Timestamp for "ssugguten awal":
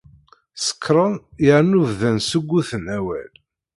2.21-3.31